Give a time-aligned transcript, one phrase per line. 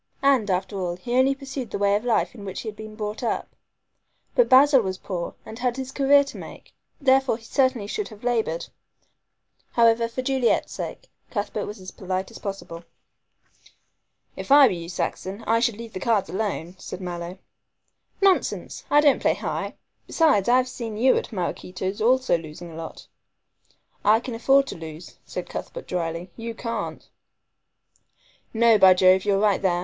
[0.23, 2.95] And, after all, he only pursued the way of life in which he had been
[2.95, 3.55] brought up.
[4.33, 8.23] But Basil was poor and had his career to make, therefore he certainly should have
[8.23, 8.65] labored.
[9.73, 12.83] However, for Juliet's sake, Cuthbert was as polite as possible.
[14.35, 17.37] "If I were you, Saxon, I should leave cards alone," said Mallow.
[18.23, 18.85] "Nonsense!
[18.89, 19.75] I don't play high.
[20.07, 23.05] Besides, I have seen you at Maraquito's also losing a lot."
[24.03, 27.07] "I can afford to lose," said Cuthbert dryly, "you can't."
[28.51, 29.79] "No, by Jove, you're right there.